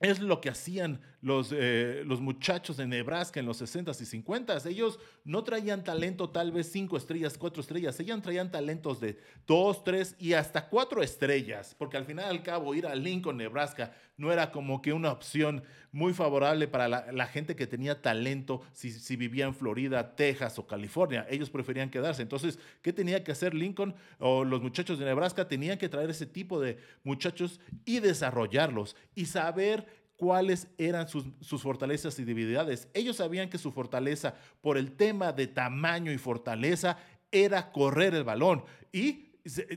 es 0.00 0.20
lo 0.20 0.40
que 0.40 0.50
hacían 0.50 1.00
los, 1.22 1.52
eh, 1.52 2.02
los 2.06 2.20
muchachos 2.20 2.76
de 2.76 2.86
Nebraska 2.86 3.40
en 3.40 3.46
los 3.46 3.60
60s 3.60 4.00
y 4.00 4.22
50s. 4.22 4.66
Ellos 4.66 4.98
no 5.24 5.44
traían 5.44 5.84
talento 5.84 6.30
tal 6.30 6.52
vez 6.52 6.70
cinco 6.70 6.96
estrellas, 6.96 7.36
cuatro 7.36 7.60
estrellas. 7.60 7.98
Ellos 8.00 8.22
traían 8.22 8.50
talentos 8.50 9.00
de 9.00 9.18
dos, 9.46 9.84
tres 9.84 10.16
y 10.18 10.32
hasta 10.32 10.68
cuatro 10.68 11.02
estrellas. 11.02 11.74
Porque 11.78 11.96
al 11.96 12.04
final 12.04 12.26
al 12.26 12.42
cabo 12.42 12.74
ir 12.74 12.86
a 12.86 12.94
Lincoln, 12.94 13.36
Nebraska, 13.36 13.92
no 14.16 14.32
era 14.32 14.50
como 14.50 14.82
que 14.82 14.92
una 14.92 15.12
opción 15.12 15.62
muy 15.92 16.12
favorable 16.12 16.68
para 16.68 16.88
la, 16.88 17.26
gente 17.26 17.56
que 17.56 17.66
tenía 17.66 18.00
talento 18.00 18.62
si, 18.72 18.92
si, 18.92 19.16
vivía 19.16 19.46
en 19.46 19.54
Florida, 19.54 20.14
Texas 20.14 20.58
o 20.58 20.66
California. 20.66 21.26
Ellos 21.28 21.50
preferían 21.50 21.90
quedarse. 21.90 22.22
Entonces, 22.22 22.58
¿qué 22.82 22.92
tenía 22.92 23.24
que 23.24 23.32
hacer 23.32 23.54
Lincoln 23.54 23.94
o 24.18 24.44
los 24.44 24.62
muchachos 24.62 24.98
de 24.98 25.04
Nebraska? 25.04 25.48
Tenían 25.48 25.78
que 25.78 25.88
traer 25.88 26.10
ese 26.10 26.26
tipo 26.26 26.60
de 26.60 26.78
muchachos 27.02 27.60
y 27.84 28.00
desarrollarlos 28.00 28.94
y 29.14 29.26
saber 29.26 29.99
cuáles 30.20 30.68
eran 30.76 31.08
sus, 31.08 31.24
fortalezas 31.62 32.18
y 32.18 32.24
debilidades. 32.24 32.88
Ellos 32.92 33.16
sabían 33.16 33.48
que 33.48 33.56
su 33.56 33.72
fortaleza, 33.72 34.34
por 34.60 34.76
el 34.76 34.92
tema 34.92 35.32
de 35.32 35.46
tamaño 35.46 36.12
y 36.12 36.18
fortaleza, 36.18 36.98
era 37.32 37.72
correr 37.72 38.14
el 38.14 38.22
balón. 38.22 38.62
Y 38.92 39.30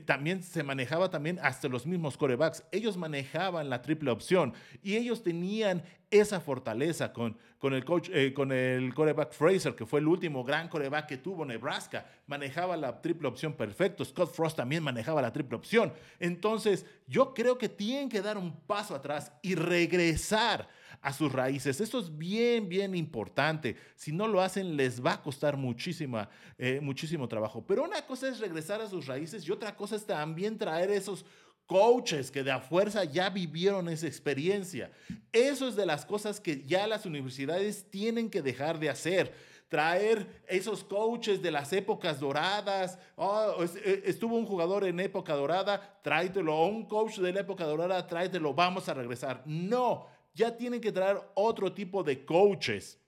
también 0.04 0.42
se 0.42 0.62
manejaba 0.62 1.08
también 1.08 1.38
hasta 1.42 1.68
los 1.68 1.86
mismos 1.86 2.18
corebacks. 2.18 2.62
Ellos 2.72 2.98
manejaban 2.98 3.70
la 3.70 3.80
triple 3.80 4.10
opción 4.10 4.52
y 4.82 4.96
ellos 4.96 5.22
tenían 5.22 5.82
esa 6.10 6.40
fortaleza 6.40 7.12
con, 7.12 7.36
con 7.58 7.74
el 7.74 7.84
coach, 7.84 8.10
eh, 8.12 8.32
con 8.32 8.52
el 8.52 8.94
coreback 8.94 9.32
Fraser, 9.32 9.74
que 9.74 9.86
fue 9.86 10.00
el 10.00 10.06
último 10.06 10.44
gran 10.44 10.68
coreback 10.68 11.06
que 11.06 11.16
tuvo 11.16 11.44
Nebraska. 11.44 12.06
Manejaba 12.26 12.76
la 12.76 13.00
triple 13.00 13.28
opción 13.28 13.54
perfecto. 13.54 14.04
Scott 14.04 14.32
Frost 14.32 14.56
también 14.56 14.82
manejaba 14.82 15.22
la 15.22 15.32
triple 15.32 15.56
opción. 15.56 15.92
Entonces, 16.20 16.86
yo 17.06 17.34
creo 17.34 17.58
que 17.58 17.68
tienen 17.68 18.08
que 18.08 18.22
dar 18.22 18.38
un 18.38 18.54
paso 18.60 18.94
atrás 18.94 19.32
y 19.42 19.54
regresar 19.54 20.68
a 21.04 21.12
sus 21.12 21.30
raíces. 21.30 21.80
Esto 21.80 21.98
es 21.98 22.16
bien, 22.16 22.68
bien 22.68 22.94
importante. 22.94 23.76
Si 23.94 24.10
no 24.10 24.26
lo 24.26 24.40
hacen, 24.40 24.76
les 24.76 25.04
va 25.04 25.12
a 25.12 25.22
costar 25.22 25.56
muchísima, 25.56 26.30
eh, 26.56 26.80
muchísimo 26.82 27.28
trabajo. 27.28 27.62
Pero 27.66 27.84
una 27.84 28.06
cosa 28.06 28.28
es 28.28 28.40
regresar 28.40 28.80
a 28.80 28.88
sus 28.88 29.06
raíces 29.06 29.46
y 29.46 29.50
otra 29.50 29.76
cosa 29.76 29.96
es 29.96 30.06
también 30.06 30.56
traer 30.56 30.90
esos 30.90 31.26
coaches 31.66 32.30
que 32.30 32.42
de 32.42 32.50
a 32.50 32.60
fuerza 32.60 33.04
ya 33.04 33.30
vivieron 33.30 33.88
esa 33.88 34.06
experiencia. 34.06 34.90
Eso 35.32 35.68
es 35.68 35.76
de 35.76 35.86
las 35.86 36.04
cosas 36.04 36.40
que 36.40 36.64
ya 36.64 36.86
las 36.86 37.06
universidades 37.06 37.90
tienen 37.90 38.30
que 38.30 38.42
dejar 38.42 38.78
de 38.78 38.90
hacer 38.90 39.32
traer 39.74 40.44
esos 40.46 40.84
coaches 40.84 41.42
de 41.42 41.50
las 41.50 41.72
épocas 41.72 42.20
doradas. 42.20 42.96
Oh, 43.16 43.56
estuvo 44.04 44.36
un 44.36 44.46
jugador 44.46 44.84
en 44.84 45.00
época 45.00 45.34
dorada, 45.34 45.98
tráetelo. 46.00 46.54
O 46.54 46.68
un 46.68 46.86
coach 46.86 47.18
de 47.18 47.32
la 47.32 47.40
época 47.40 47.64
dorada, 47.64 48.06
tráetelo. 48.06 48.54
Vamos 48.54 48.88
a 48.88 48.94
regresar. 48.94 49.42
No, 49.46 50.06
ya 50.32 50.56
tienen 50.56 50.80
que 50.80 50.92
traer 50.92 51.20
otro 51.34 51.72
tipo 51.72 52.04
de 52.04 52.24
coaches 52.24 53.00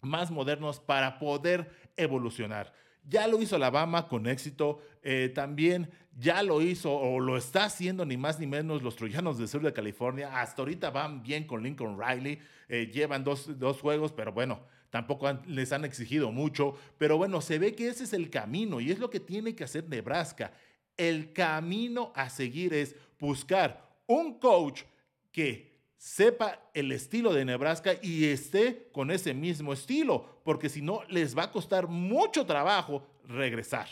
más 0.00 0.28
modernos 0.28 0.80
para 0.80 1.20
poder 1.20 1.70
evolucionar. 1.96 2.72
Ya 3.04 3.26
lo 3.26 3.40
hizo 3.42 3.56
Alabama 3.56 4.06
con 4.06 4.26
éxito, 4.26 4.80
eh, 5.02 5.30
también 5.34 5.90
ya 6.18 6.42
lo 6.42 6.60
hizo 6.60 6.92
o 6.92 7.20
lo 7.20 7.36
está 7.36 7.64
haciendo 7.64 8.04
ni 8.04 8.16
más 8.16 8.38
ni 8.38 8.46
menos 8.46 8.82
los 8.82 8.96
Troyanos 8.96 9.38
del 9.38 9.48
sur 9.48 9.62
de 9.62 9.72
California. 9.72 10.40
Hasta 10.40 10.62
ahorita 10.62 10.90
van 10.90 11.22
bien 11.22 11.46
con 11.46 11.62
Lincoln 11.62 11.98
Riley, 11.98 12.38
eh, 12.68 12.90
llevan 12.92 13.24
dos, 13.24 13.48
juegos, 13.80 14.12
pero 14.12 14.32
bueno, 14.32 14.60
tampoco 14.90 15.32
les 15.46 15.72
han 15.72 15.84
exigido 15.84 16.30
mucho. 16.30 16.76
Pero 16.98 17.16
bueno, 17.16 17.40
se 17.40 17.58
ve 17.58 17.74
que 17.74 17.88
ese 17.88 18.04
es 18.04 18.12
el 18.12 18.30
camino 18.30 18.80
y 18.80 18.90
es 18.90 18.98
lo 18.98 19.10
que 19.10 19.20
tiene 19.20 19.54
que 19.54 19.64
hacer 19.64 19.88
Nebraska. 19.88 20.52
El 20.96 21.32
camino 21.32 22.12
a 22.14 22.28
seguir 22.28 22.74
es 22.74 22.94
buscar 23.18 23.90
un 24.06 24.38
coach 24.38 24.82
que 25.32 25.71
sepa 26.02 26.58
el 26.74 26.90
estilo 26.90 27.32
de 27.32 27.44
Nebraska 27.44 27.92
y 28.02 28.24
esté 28.24 28.88
con 28.90 29.12
ese 29.12 29.34
mismo 29.34 29.72
estilo, 29.72 30.40
porque 30.42 30.68
si 30.68 30.82
no, 30.82 31.04
les 31.08 31.38
va 31.38 31.44
a 31.44 31.52
costar 31.52 31.86
mucho 31.86 32.44
trabajo 32.44 33.06
regresar. 33.22 33.86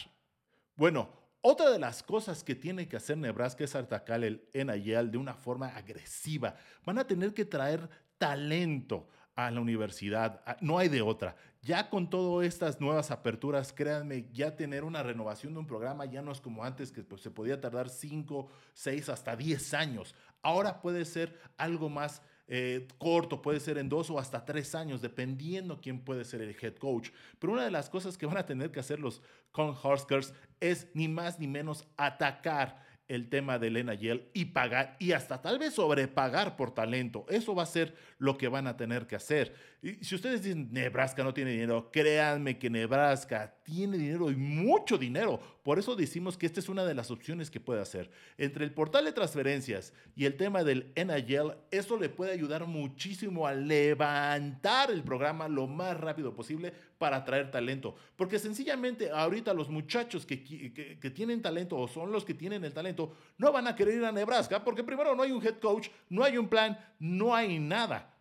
Bueno, 0.74 1.08
otra 1.40 1.70
de 1.70 1.78
las 1.78 2.02
cosas 2.02 2.42
que 2.42 2.56
tiene 2.56 2.88
que 2.88 2.96
hacer 2.96 3.16
Nebraska 3.16 3.62
es 3.62 3.76
atacar 3.76 4.24
el 4.24 4.42
NIL 4.52 5.12
de 5.12 5.18
una 5.18 5.34
forma 5.34 5.68
agresiva. 5.68 6.56
Van 6.84 6.98
a 6.98 7.06
tener 7.06 7.32
que 7.32 7.44
traer 7.44 7.88
talento 8.18 9.06
a 9.36 9.48
la 9.52 9.60
universidad. 9.60 10.42
No 10.60 10.78
hay 10.78 10.88
de 10.88 11.02
otra. 11.02 11.36
Ya 11.62 11.90
con 11.90 12.08
todas 12.08 12.46
estas 12.46 12.80
nuevas 12.80 13.10
aperturas, 13.10 13.72
créanme, 13.72 14.26
ya 14.32 14.56
tener 14.56 14.82
una 14.82 15.02
renovación 15.02 15.52
de 15.52 15.60
un 15.60 15.66
programa 15.66 16.06
ya 16.06 16.22
no 16.22 16.32
es 16.32 16.40
como 16.40 16.64
antes 16.64 16.90
que 16.90 17.02
pues, 17.02 17.20
se 17.20 17.30
podía 17.30 17.60
tardar 17.60 17.88
5, 17.88 18.48
6, 18.72 19.08
hasta 19.10 19.36
10 19.36 19.74
años. 19.74 20.14
Ahora 20.42 20.80
puede 20.80 21.04
ser 21.04 21.38
algo 21.56 21.88
más 21.88 22.22
eh, 22.52 22.88
corto, 22.98 23.40
puede 23.42 23.60
ser 23.60 23.78
en 23.78 23.88
dos 23.88 24.10
o 24.10 24.18
hasta 24.18 24.44
tres 24.44 24.74
años, 24.74 25.00
dependiendo 25.00 25.80
quién 25.80 26.00
puede 26.00 26.24
ser 26.24 26.40
el 26.40 26.56
head 26.60 26.74
coach. 26.76 27.10
Pero 27.38 27.52
una 27.52 27.64
de 27.64 27.70
las 27.70 27.88
cosas 27.88 28.18
que 28.18 28.26
van 28.26 28.38
a 28.38 28.46
tener 28.46 28.72
que 28.72 28.80
hacer 28.80 28.98
los 28.98 29.22
Cornhuskers 29.52 30.34
es 30.58 30.88
ni 30.92 31.06
más 31.06 31.38
ni 31.38 31.46
menos 31.46 31.86
atacar 31.96 32.82
el 33.10 33.28
tema 33.28 33.58
de 33.58 33.66
Elena 33.66 33.94
Yell 33.94 34.28
y 34.34 34.46
pagar 34.46 34.96
y 35.00 35.12
hasta 35.12 35.42
tal 35.42 35.58
vez 35.58 35.74
sobrepagar 35.74 36.56
por 36.56 36.72
talento. 36.72 37.26
Eso 37.28 37.54
va 37.56 37.64
a 37.64 37.66
ser 37.66 37.94
lo 38.18 38.38
que 38.38 38.46
van 38.46 38.68
a 38.68 38.76
tener 38.76 39.08
que 39.08 39.16
hacer. 39.16 39.54
Y 39.82 40.04
si 40.04 40.14
ustedes 40.14 40.42
dicen 40.42 40.68
Nebraska 40.70 41.24
no 41.24 41.32
tiene 41.32 41.52
dinero, 41.52 41.90
créanme 41.90 42.58
que 42.58 42.68
Nebraska 42.68 43.54
tiene 43.62 43.96
dinero 43.96 44.30
y 44.30 44.36
mucho 44.36 44.98
dinero. 44.98 45.40
Por 45.62 45.78
eso 45.78 45.96
decimos 45.96 46.36
que 46.36 46.44
esta 46.44 46.60
es 46.60 46.68
una 46.68 46.84
de 46.84 46.94
las 46.94 47.10
opciones 47.10 47.50
que 47.50 47.60
puede 47.60 47.80
hacer. 47.80 48.10
Entre 48.36 48.62
el 48.62 48.74
portal 48.74 49.06
de 49.06 49.12
transferencias 49.12 49.94
y 50.14 50.26
el 50.26 50.36
tema 50.36 50.64
del 50.64 50.92
NIL, 50.94 51.54
eso 51.70 51.96
le 51.98 52.10
puede 52.10 52.32
ayudar 52.32 52.66
muchísimo 52.66 53.46
a 53.46 53.54
levantar 53.54 54.90
el 54.90 55.02
programa 55.02 55.48
lo 55.48 55.66
más 55.66 55.98
rápido 55.98 56.34
posible 56.34 56.74
para 56.98 57.16
atraer 57.16 57.50
talento. 57.50 57.94
Porque 58.16 58.38
sencillamente 58.38 59.10
ahorita 59.10 59.54
los 59.54 59.70
muchachos 59.70 60.26
que, 60.26 60.42
que, 60.42 61.10
tienen 61.10 61.40
talento 61.40 61.78
o 61.78 61.88
son 61.88 62.12
los 62.12 62.26
que 62.26 62.34
tienen 62.34 62.64
el 62.64 62.74
talento 62.74 63.16
no 63.38 63.50
van 63.50 63.66
a 63.66 63.74
querer 63.74 63.94
ir 63.94 64.04
a 64.04 64.12
Nebraska 64.12 64.62
porque 64.62 64.84
primero 64.84 65.16
no 65.16 65.22
hay 65.22 65.32
un 65.32 65.42
head 65.42 65.58
coach, 65.58 65.88
no 66.10 66.22
hay 66.22 66.36
un 66.36 66.48
plan, 66.48 66.78
no 66.98 67.34
hay 67.34 67.58
nada. 67.58 68.14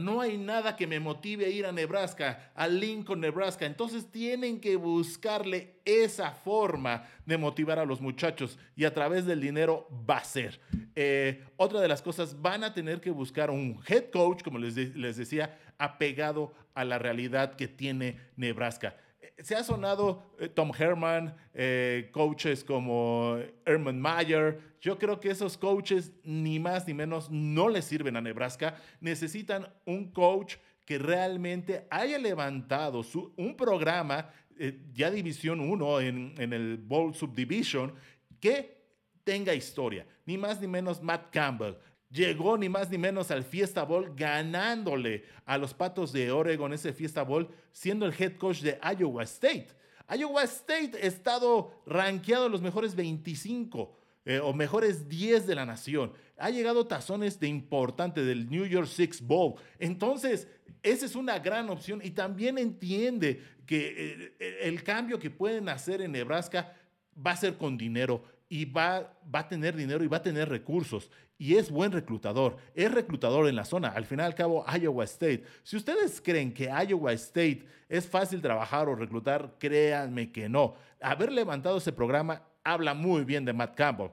No 0.00 0.20
hay 0.20 0.36
nada 0.36 0.76
que 0.76 0.86
me 0.86 1.00
motive 1.00 1.46
a 1.46 1.48
ir 1.48 1.66
a 1.66 1.72
Nebraska, 1.72 2.50
a 2.54 2.66
Lincoln, 2.66 3.20
Nebraska. 3.20 3.66
Entonces 3.66 4.10
tienen 4.10 4.60
que 4.60 4.76
buscarle 4.76 5.80
esa 5.84 6.30
forma 6.30 7.04
de 7.26 7.38
motivar 7.38 7.78
a 7.78 7.84
los 7.84 8.00
muchachos 8.00 8.58
y 8.76 8.84
a 8.84 8.94
través 8.94 9.26
del 9.26 9.40
dinero 9.40 9.88
va 10.08 10.18
a 10.18 10.24
ser. 10.24 10.60
Eh, 10.94 11.44
otra 11.56 11.80
de 11.80 11.88
las 11.88 12.02
cosas, 12.02 12.40
van 12.40 12.64
a 12.64 12.74
tener 12.74 13.00
que 13.00 13.10
buscar 13.10 13.50
un 13.50 13.80
head 13.86 14.10
coach, 14.10 14.42
como 14.42 14.58
les, 14.58 14.76
les 14.76 15.16
decía, 15.16 15.58
apegado 15.78 16.54
a 16.74 16.84
la 16.84 16.98
realidad 16.98 17.54
que 17.54 17.68
tiene 17.68 18.18
Nebraska 18.36 18.96
se 19.42 19.54
ha 19.54 19.62
sonado 19.62 20.34
eh, 20.38 20.48
Tom 20.48 20.72
Herman, 20.76 21.34
eh, 21.54 22.10
coaches 22.12 22.64
como 22.64 23.38
Herman 23.64 24.00
Mayer. 24.00 24.60
Yo 24.80 24.98
creo 24.98 25.20
que 25.20 25.30
esos 25.30 25.56
coaches, 25.56 26.12
ni 26.24 26.58
más 26.58 26.86
ni 26.86 26.94
menos, 26.94 27.30
no 27.30 27.68
le 27.68 27.82
sirven 27.82 28.16
a 28.16 28.20
Nebraska. 28.20 28.76
Necesitan 29.00 29.68
un 29.84 30.10
coach 30.10 30.56
que 30.84 30.98
realmente 30.98 31.86
haya 31.90 32.18
levantado 32.18 33.02
su, 33.02 33.32
un 33.36 33.56
programa, 33.56 34.30
eh, 34.58 34.80
ya 34.92 35.10
División 35.10 35.60
1 35.60 36.00
en, 36.00 36.34
en 36.38 36.52
el 36.52 36.76
Bowl 36.78 37.14
Subdivision, 37.14 37.94
que 38.40 38.76
tenga 39.22 39.54
historia. 39.54 40.06
Ni 40.26 40.36
más 40.36 40.60
ni 40.60 40.66
menos 40.66 41.02
Matt 41.02 41.30
Campbell 41.30 41.74
llegó 42.10 42.56
ni 42.56 42.68
más 42.68 42.90
ni 42.90 42.98
menos 42.98 43.30
al 43.30 43.44
Fiesta 43.44 43.84
Bowl 43.84 44.14
ganándole 44.14 45.24
a 45.44 45.58
los 45.58 45.74
Patos 45.74 46.12
de 46.12 46.30
Oregon 46.30 46.72
ese 46.72 46.92
Fiesta 46.92 47.22
Bowl 47.22 47.48
siendo 47.72 48.06
el 48.06 48.14
head 48.18 48.36
coach 48.36 48.60
de 48.60 48.78
Iowa 48.98 49.22
State. 49.24 49.68
Iowa 50.16 50.42
State 50.44 50.92
ha 50.94 51.06
estado 51.06 51.82
rankeado 51.86 52.46
en 52.46 52.52
los 52.52 52.62
mejores 52.62 52.94
25 52.94 53.94
eh, 54.24 54.40
o 54.40 54.52
mejores 54.52 55.08
10 55.08 55.46
de 55.46 55.54
la 55.54 55.66
nación. 55.66 56.12
Ha 56.38 56.50
llegado 56.50 56.86
tazones 56.86 57.38
de 57.40 57.48
importante 57.48 58.24
del 58.24 58.48
New 58.48 58.64
York 58.64 58.86
Six 58.86 59.20
Bowl. 59.20 59.54
Entonces, 59.78 60.48
esa 60.82 61.06
es 61.06 61.14
una 61.14 61.38
gran 61.38 61.68
opción 61.68 62.00
y 62.02 62.10
también 62.10 62.58
entiende 62.58 63.42
que 63.66 64.32
eh, 64.38 64.58
el 64.62 64.82
cambio 64.82 65.18
que 65.18 65.30
pueden 65.30 65.68
hacer 65.68 66.00
en 66.00 66.12
Nebraska 66.12 66.74
va 67.14 67.32
a 67.32 67.36
ser 67.36 67.56
con 67.56 67.76
dinero 67.76 68.22
y 68.48 68.64
va, 68.64 69.18
va 69.34 69.40
a 69.40 69.48
tener 69.48 69.76
dinero 69.76 70.02
y 70.04 70.08
va 70.08 70.18
a 70.18 70.22
tener 70.22 70.48
recursos. 70.48 71.10
Y 71.38 71.54
es 71.54 71.70
buen 71.70 71.92
reclutador. 71.92 72.56
Es 72.74 72.90
reclutador 72.90 73.48
en 73.48 73.54
la 73.54 73.64
zona. 73.64 73.88
Al 73.88 74.04
final 74.04 74.26
y 74.26 74.26
al 74.26 74.34
cabo, 74.34 74.64
Iowa 74.68 75.04
State. 75.04 75.44
Si 75.62 75.76
ustedes 75.76 76.20
creen 76.20 76.52
que 76.52 76.64
Iowa 76.64 77.12
State 77.12 77.64
es 77.88 78.08
fácil 78.08 78.42
trabajar 78.42 78.88
o 78.88 78.96
reclutar, 78.96 79.54
créanme 79.58 80.32
que 80.32 80.48
no. 80.48 80.74
Haber 81.00 81.32
levantado 81.32 81.78
ese 81.78 81.92
programa 81.92 82.42
habla 82.64 82.92
muy 82.92 83.24
bien 83.24 83.44
de 83.44 83.52
Matt 83.52 83.76
Campbell. 83.76 84.10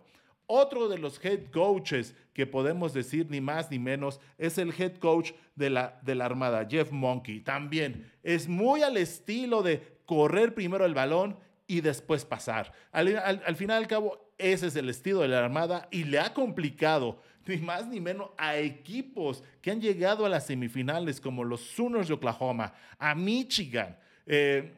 Otro 0.48 0.88
de 0.88 1.00
los 1.00 1.24
head 1.25 1.50
coaches 1.51 2.13
que 2.34 2.46
podemos 2.46 2.94
decir 2.94 3.27
ni 3.29 3.41
más 3.41 3.72
ni 3.72 3.79
menos 3.79 4.20
es 4.38 4.60
el 4.60 4.72
head 4.77 4.98
coach 4.98 5.32
de 5.55 5.72
la, 5.72 6.00
de 6.03 6.13
la 6.13 6.25
Armada, 6.25 6.67
Jeff 6.70 6.91
Monkey. 6.91 7.39
También 7.39 8.12
es 8.22 8.48
muy 8.48 8.84
al 8.84 8.98
estilo 8.98 9.63
de 9.63 9.98
correr 10.05 10.53
primero 10.53 10.86
el 10.86 10.94
balón 10.94 11.38
y 11.65 11.82
después 11.82 12.25
pasar. 12.25 12.72
Al, 12.91 13.17
al, 13.17 13.55
final 13.55 13.82
y 13.82 13.84
al 13.84 13.89
cabo, 13.89 14.25
ese 14.37 14.67
es 14.67 14.75
el 14.75 14.89
estilo 14.89 15.21
de 15.21 15.29
la 15.29 15.43
Armada 15.43 15.87
y 15.91 16.03
le 16.03 16.19
ha 16.19 16.33
complicado 16.33 17.21
ni 17.45 17.57
más 17.57 17.87
ni 17.87 17.99
menos 17.99 18.29
a 18.37 18.57
equipos 18.57 19.43
que 19.61 19.71
han 19.71 19.81
llegado 19.81 20.25
a 20.25 20.29
las 20.29 20.47
semifinales 20.47 21.21
como 21.21 21.43
los 21.43 21.61
Sooners 21.61 22.07
de 22.07 22.15
Oklahoma, 22.15 22.73
a 22.97 23.13
Michigan. 23.15 23.97
Eh, 24.25 24.73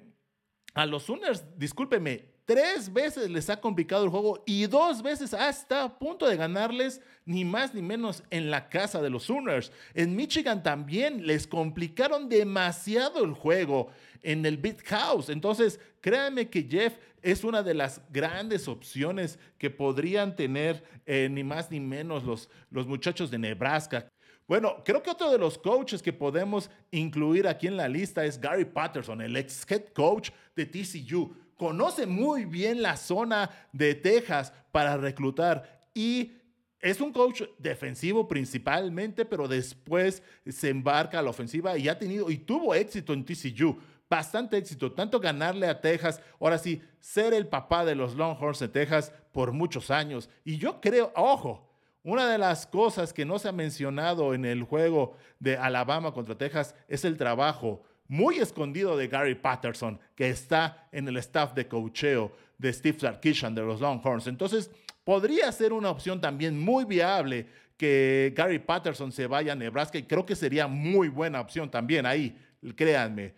a 0.74 0.86
los 0.86 1.04
Sooners, 1.04 1.44
discúlpeme, 1.58 2.26
tres 2.48 2.92
veces 2.92 3.30
les 3.30 3.50
ha 3.50 3.60
complicado 3.60 4.06
el 4.06 4.10
juego 4.10 4.42
y 4.46 4.66
dos 4.68 5.04
veces 5.04 5.34
hasta 5.34 5.84
a 5.84 6.00
punto 6.00 6.26
de 6.26 6.38
ganarles 6.38 7.02
ni 7.26 7.44
más 7.44 7.74
ni 7.74 7.82
menos 7.82 8.24
en 8.30 8.50
la 8.50 8.70
casa 8.70 9.02
de 9.02 9.10
los 9.10 9.24
Sooners. 9.24 9.70
En 9.94 10.16
Michigan 10.16 10.64
también 10.64 11.28
les 11.28 11.46
complicaron 11.46 12.30
demasiado 12.30 13.26
el 13.26 13.34
juego 13.34 13.90
en 14.24 14.46
el 14.46 14.56
Big 14.56 14.82
House. 14.86 15.28
Entonces, 15.28 15.78
créanme 16.00 16.50
que 16.50 16.64
Jeff 16.64 16.98
es 17.22 17.44
una 17.44 17.62
de 17.64 17.74
las 17.74 18.02
grandes 18.12 18.70
opciones 18.70 19.38
que 19.58 19.70
podrían 19.70 20.34
tener 20.38 20.86
eh, 21.06 21.28
ni 21.30 21.44
más 21.44 21.70
ni 21.70 21.82
menos 21.82 22.24
los, 22.24 22.50
los 22.72 22.88
muchachos 22.88 23.30
de 23.30 23.40
Nebraska. 23.40 24.08
Bueno, 24.48 24.82
creo 24.86 25.04
que 25.04 25.10
otro 25.10 25.30
de 25.30 25.38
los 25.38 25.58
coaches 25.58 26.02
que 26.02 26.14
podemos 26.14 26.70
incluir 26.92 27.46
aquí 27.46 27.68
en 27.68 27.76
la 27.76 27.90
lista 27.90 28.24
es 28.24 28.40
Gary 28.40 28.64
Patterson, 28.64 29.20
el 29.20 29.36
ex 29.36 29.70
head 29.70 29.88
coach 29.94 30.30
de 30.56 30.66
TCU. 30.66 31.36
Conoce 31.58 32.06
muy 32.06 32.46
bien 32.46 32.82
la 32.82 32.96
zona 32.98 33.50
de 33.74 33.96
Texas 33.96 34.54
para 34.72 34.96
reclutar 34.98 35.90
y 35.94 36.34
es 36.80 37.02
un 37.02 37.12
coach 37.12 37.42
defensivo 37.58 38.28
principalmente, 38.28 39.26
pero 39.26 39.48
después 39.48 40.22
se 40.48 40.70
embarca 40.70 41.20
a 41.20 41.22
la 41.24 41.32
ofensiva 41.32 41.78
y 41.78 41.90
ha 41.90 41.98
tenido 41.98 42.30
y 42.30 42.38
tuvo 42.38 42.76
éxito 42.76 43.14
en 43.14 43.26
TCU 43.26 43.78
bastante 44.10 44.58
éxito, 44.58 44.92
tanto 44.92 45.20
ganarle 45.20 45.68
a 45.68 45.82
Texas, 45.82 46.22
ahora 46.40 46.58
sí, 46.58 46.82
ser 47.00 47.34
el 47.34 47.48
papá 47.48 47.84
de 47.84 47.96
los 47.96 48.16
Longhorns 48.16 48.60
de 48.60 48.68
Texas 48.68 49.12
por 49.32 49.52
muchos 49.52 49.92
años. 49.92 50.30
Y 50.46 50.58
yo 50.58 50.80
creo, 50.80 51.12
ojo, 51.16 51.70
una 52.04 52.30
de 52.30 52.38
las 52.38 52.66
cosas 52.66 53.12
que 53.12 53.26
no 53.26 53.38
se 53.38 53.50
ha 53.50 53.52
mencionado 53.52 54.34
en 54.34 54.46
el 54.46 54.64
juego 54.64 55.18
de 55.40 55.58
Alabama 55.58 56.14
contra 56.14 56.38
Texas 56.38 56.74
es 56.88 57.04
el 57.04 57.18
trabajo 57.18 57.84
muy 58.08 58.38
escondido 58.38 58.96
de 58.98 59.08
Gary 59.08 59.36
Patterson, 59.36 60.00
que 60.16 60.30
está 60.30 60.88
en 60.92 61.08
el 61.08 61.18
staff 61.18 61.54
de 61.54 61.68
coacheo 61.68 62.32
de 62.58 62.74
Steve 62.74 63.00
Sarkisian 63.00 63.54
de 63.54 63.62
los 63.62 63.82
Longhorns. 63.82 64.28
Entonces, 64.28 64.72
podría 65.04 65.52
ser 65.52 65.74
una 65.74 65.90
opción 65.90 66.20
también 66.20 66.60
muy 66.60 66.86
viable 66.86 67.48
que 67.78 68.34
Gary 68.36 68.60
Patterson 68.60 69.12
se 69.12 69.28
vaya 69.28 69.54
a 69.54 69.56
Nebraska 69.56 69.98
y 69.98 70.04
creo 70.04 70.26
que 70.26 70.36
sería 70.36 70.68
muy 70.68 71.10
buena 71.10 71.40
opción 71.40 71.70
también 71.70 72.06
ahí, 72.06 72.36
créanme. 72.76 73.36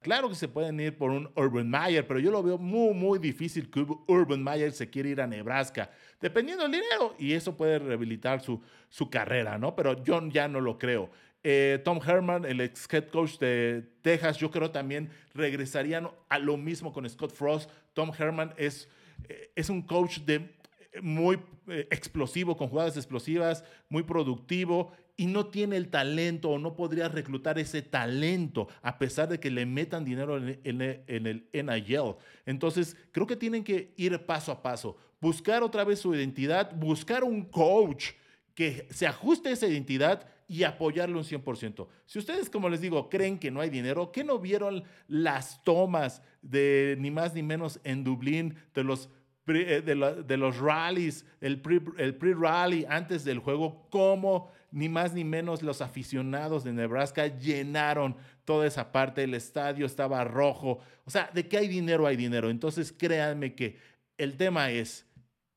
Claro 0.00 0.30
que 0.30 0.34
se 0.34 0.48
pueden 0.48 0.80
ir 0.80 0.96
por 0.96 1.10
un 1.10 1.30
Urban 1.36 1.68
Meyer, 1.68 2.06
pero 2.06 2.18
yo 2.20 2.30
lo 2.30 2.42
veo 2.42 2.56
muy, 2.56 2.94
muy 2.94 3.18
difícil 3.18 3.70
que 3.70 3.84
Urban 4.06 4.42
Meyer 4.42 4.72
se 4.72 4.88
quiera 4.88 5.10
ir 5.10 5.20
a 5.20 5.26
Nebraska, 5.26 5.90
dependiendo 6.18 6.62
del 6.62 6.72
dinero, 6.72 7.14
y 7.18 7.34
eso 7.34 7.54
puede 7.54 7.78
rehabilitar 7.78 8.40
su, 8.40 8.62
su 8.88 9.10
carrera, 9.10 9.58
¿no? 9.58 9.76
Pero 9.76 10.02
yo 10.02 10.26
ya 10.28 10.48
no 10.48 10.62
lo 10.62 10.78
creo. 10.78 11.10
Eh, 11.42 11.80
Tom 11.84 12.00
Herman, 12.06 12.44
el 12.44 12.60
ex 12.60 12.86
head 12.92 13.08
coach 13.08 13.38
de 13.38 13.88
Texas, 14.02 14.36
yo 14.36 14.50
creo 14.50 14.70
también 14.70 15.10
regresarían 15.34 16.08
a 16.28 16.38
lo 16.38 16.56
mismo 16.56 16.92
con 16.92 17.08
Scott 17.08 17.32
Frost. 17.32 17.70
Tom 17.94 18.12
Herman 18.16 18.52
es, 18.56 18.88
eh, 19.28 19.50
es 19.54 19.70
un 19.70 19.82
coach 19.82 20.18
de 20.20 20.54
muy 21.02 21.38
eh, 21.68 21.86
explosivo, 21.90 22.56
con 22.56 22.68
jugadas 22.68 22.96
explosivas, 22.96 23.64
muy 23.88 24.02
productivo 24.02 24.92
y 25.16 25.26
no 25.26 25.46
tiene 25.46 25.76
el 25.76 25.88
talento 25.88 26.50
o 26.50 26.58
no 26.58 26.74
podría 26.74 27.08
reclutar 27.08 27.58
ese 27.58 27.82
talento 27.82 28.68
a 28.82 28.98
pesar 28.98 29.28
de 29.28 29.38
que 29.38 29.50
le 29.50 29.66
metan 29.66 30.04
dinero 30.04 30.38
en, 30.38 30.80
el 30.80 31.48
NIL. 31.52 32.14
Entonces, 32.46 32.96
creo 33.12 33.26
que 33.26 33.36
tienen 33.36 33.62
que 33.62 33.92
ir 33.96 34.18
paso 34.24 34.50
a 34.50 34.62
paso, 34.62 34.96
buscar 35.20 35.62
otra 35.62 35.84
vez 35.84 36.00
su 36.00 36.14
identidad, 36.14 36.74
buscar 36.74 37.22
un 37.22 37.44
coach 37.44 38.12
que 38.54 38.86
se 38.90 39.06
ajuste 39.06 39.50
a 39.50 39.52
esa 39.52 39.66
identidad 39.66 40.26
y 40.50 40.64
apoyarlo 40.64 41.16
un 41.16 41.24
100%. 41.24 41.86
Si 42.06 42.18
ustedes, 42.18 42.50
como 42.50 42.68
les 42.68 42.80
digo, 42.80 43.08
creen 43.08 43.38
que 43.38 43.52
no 43.52 43.60
hay 43.60 43.70
dinero, 43.70 44.10
¿qué 44.10 44.24
no 44.24 44.40
vieron 44.40 44.82
las 45.06 45.62
tomas 45.62 46.22
de 46.42 46.96
ni 46.98 47.12
más 47.12 47.34
ni 47.34 47.44
menos 47.44 47.78
en 47.84 48.02
Dublín 48.02 48.56
de 48.74 48.82
los 48.82 49.08
eh, 49.46 49.80
de, 49.80 50.36
los 50.36 50.58
rallies, 50.58 51.24
el 51.40 51.60
pre-rally 51.60 52.84
antes 52.88 53.24
del 53.24 53.38
juego, 53.38 53.86
cómo 53.90 54.50
ni 54.72 54.88
más 54.88 55.14
ni 55.14 55.22
menos 55.22 55.62
los 55.62 55.80
aficionados 55.80 56.64
de 56.64 56.72
Nebraska 56.72 57.28
llenaron 57.28 58.16
toda 58.44 58.66
esa 58.66 58.90
parte, 58.90 59.22
el 59.22 59.34
estadio 59.34 59.86
estaba 59.86 60.24
rojo. 60.24 60.80
O 61.04 61.10
sea, 61.10 61.30
de 61.32 61.46
que 61.46 61.58
hay 61.58 61.68
dinero, 61.68 62.08
hay 62.08 62.16
dinero. 62.16 62.50
Entonces, 62.50 62.92
créanme 62.92 63.54
que 63.54 63.78
el 64.18 64.36
tema 64.36 64.70
es, 64.70 65.06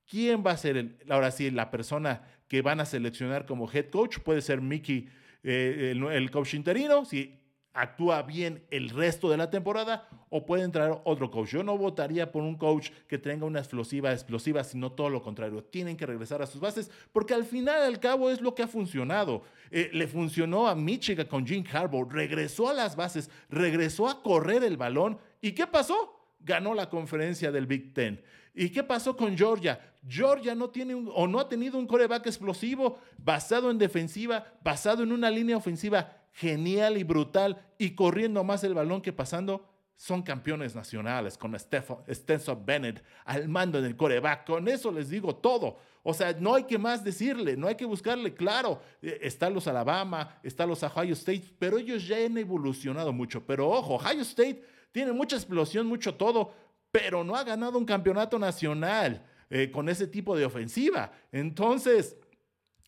¿quién 0.08 0.44
va 0.46 0.52
a 0.52 0.58
ser, 0.58 0.78
el, 0.78 0.98
ahora 1.10 1.32
sí, 1.32 1.50
la 1.50 1.72
persona 1.72 2.22
que 2.54 2.62
van 2.62 2.80
a 2.80 2.86
seleccionar 2.86 3.48
como 3.48 3.68
head 3.68 3.90
coach? 3.90 4.20
Puede 4.20 4.40
ser 4.40 4.62
Mickey, 4.62 5.10
eh, 5.44 5.92
el, 5.92 6.30
coach 6.30 6.54
interino, 6.54 7.04
si 7.04 7.36
actúa 7.74 8.22
bien 8.22 8.64
el 8.70 8.92
resto 8.92 9.28
de 9.32 9.38
la 9.38 9.50
temporada 9.50 10.08
o 10.30 10.46
puede 10.46 10.62
entrar 10.62 11.02
otro 11.04 11.32
coach. 11.32 11.50
Yo 11.50 11.64
no 11.64 11.76
votaría 11.80 12.32
por 12.32 12.44
un 12.44 12.54
coach 12.54 12.92
que 13.08 13.18
tenga 13.18 13.48
una 13.48 13.58
explosiva 13.58 14.12
explosiva, 14.12 14.64
sino 14.64 14.92
todo 14.92 15.10
lo 15.10 15.24
contrario. 15.24 15.64
Tienen 15.64 15.98
que 15.98 16.06
regresar 16.06 16.44
a 16.44 16.46
sus 16.46 16.62
bases 16.62 16.92
porque 17.12 17.34
al 17.34 17.46
final 17.46 17.82
al 17.82 18.00
cabo 18.00 18.30
es 18.30 18.40
lo 18.40 18.54
que 18.54 18.62
ha 18.62 18.68
funcionado. 18.68 19.42
Eh, 19.72 19.90
le 19.92 20.06
funcionó 20.06 20.68
a 20.68 20.76
Michigan 20.76 21.26
con 21.26 21.48
Jim 21.48 21.64
Harbaugh, 21.74 22.08
regresó 22.08 22.70
a 22.70 22.74
las 22.76 22.96
bases, 22.96 23.32
regresó 23.50 24.08
a 24.08 24.22
correr 24.22 24.64
el 24.64 24.78
balón 24.78 25.18
y 25.42 25.54
¿qué 25.54 25.66
pasó? 25.66 26.23
Ganó 26.44 26.74
la 26.74 26.90
conferencia 26.90 27.52
del 27.52 27.66
Big 27.68 27.94
Ten. 27.94 28.22
¿Y 28.54 28.70
qué 28.70 28.84
pasó 28.84 29.18
con 29.18 29.36
Georgia? 29.36 29.80
Georgia 30.08 30.54
no 30.54 30.70
tiene 30.70 30.94
o 30.94 31.28
no 31.28 31.40
ha 31.40 31.50
tenido 31.50 31.78
un 31.78 31.88
coreback 31.88 32.28
explosivo 32.28 33.00
basado 33.18 33.72
en 33.72 33.78
defensiva, 33.78 34.46
basado 34.64 35.02
en 35.04 35.12
una 35.12 35.32
línea 35.32 35.58
ofensiva 35.58 36.24
genial 36.34 36.98
y 36.98 37.04
brutal 37.04 37.66
y 37.78 37.92
corriendo 37.92 38.44
más 38.44 38.64
el 38.64 38.74
balón 38.74 39.02
que 39.02 39.14
pasando, 39.14 39.70
son 39.96 40.22
campeones 40.22 40.76
nacionales 40.76 41.38
con 41.38 41.56
Stenson 41.58 42.66
Bennett 42.66 43.04
al 43.26 43.48
mando 43.48 43.80
en 43.80 43.86
el 43.86 43.96
coreback. 43.96 44.46
Con 44.46 44.68
eso 44.68 44.92
les 44.92 45.10
digo 45.10 45.36
todo. 45.36 45.78
O 46.02 46.14
sea, 46.14 46.34
no 46.38 46.56
hay 46.56 46.64
que 46.64 46.78
más 46.78 47.04
decirle, 47.04 47.56
no 47.56 47.68
hay 47.68 47.76
que 47.76 47.86
buscarle. 47.86 48.34
Claro, 48.34 48.82
eh, 49.02 49.20
están 49.22 49.54
los 49.54 49.68
Alabama, 49.68 50.38
están 50.44 50.68
los 50.68 50.84
Ohio 50.84 51.14
State, 51.14 51.56
pero 51.58 51.78
ellos 51.78 52.06
ya 52.06 52.18
han 52.18 52.38
evolucionado 52.38 53.14
mucho. 53.14 53.46
Pero 53.46 53.70
ojo, 53.70 53.94
Ohio 53.94 54.24
State 54.24 54.62
tiene 54.94 55.12
mucha 55.12 55.36
explosión, 55.36 55.88
mucho 55.88 56.16
todo, 56.16 56.54
pero 56.92 57.24
no 57.24 57.36
ha 57.36 57.44
ganado 57.44 57.78
un 57.78 57.86
campeonato 57.86 58.40
nacional 58.40 59.26
eh, 59.50 59.70
con 59.72 59.90
ese 59.90 60.08
tipo 60.08 60.38
de 60.38 60.46
ofensiva. 60.46 61.12
Entonces, 61.32 62.16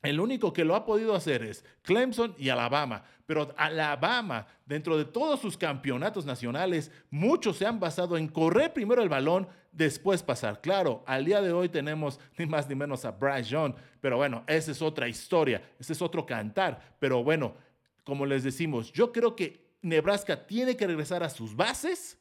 el 0.04 0.20
único 0.20 0.54
que 0.54 0.64
lo 0.64 0.76
ha 0.76 0.86
podido 0.86 1.16
hacer 1.16 1.44
es 1.44 1.66
Clemson 1.82 2.36
y 2.38 2.50
Alabama. 2.50 3.04
Pero 3.26 3.54
Alabama, 3.58 4.46
dentro 4.68 4.98
de 4.98 5.06
todos 5.06 5.40
sus 5.40 5.58
campeonatos 5.58 6.28
nacionales, 6.28 6.92
muchos 7.10 7.58
se 7.58 7.66
han 7.66 7.80
basado 7.80 8.16
en 8.16 8.28
correr 8.28 8.72
primero 8.72 9.02
el 9.02 9.10
balón, 9.10 9.48
después 9.72 10.22
pasar. 10.22 10.62
Claro, 10.62 11.04
al 11.08 11.26
día 11.26 11.42
de 11.42 11.52
hoy 11.52 11.70
tenemos 11.70 12.20
ni 12.38 12.46
más 12.46 12.70
ni 12.70 12.76
menos 12.76 13.04
a 13.04 13.12
Bryce 13.12 13.50
Young, 13.50 13.74
pero 14.00 14.18
bueno, 14.18 14.44
esa 14.46 14.72
es 14.72 14.82
otra 14.84 15.08
historia, 15.08 15.64
ese 15.80 15.94
es 15.94 16.02
otro 16.04 16.24
cantar. 16.24 16.96
Pero 17.00 17.24
bueno, 17.24 17.56
como 18.04 18.28
les 18.28 18.44
decimos, 18.44 18.94
yo 18.94 19.12
creo 19.12 19.36
que 19.36 19.65
Nebraska 19.86 20.48
tiene 20.48 20.76
que 20.76 20.88
regresar 20.88 21.22
a 21.22 21.30
sus 21.30 21.56
bases 21.56 22.18